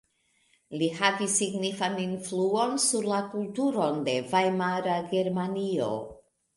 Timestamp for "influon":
2.07-2.75